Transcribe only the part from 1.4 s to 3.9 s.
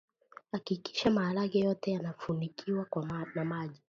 yote yanafunikwa na maji